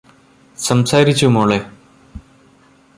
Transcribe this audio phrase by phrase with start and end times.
[0.57, 1.59] സംസാരിച്ചു മോളെ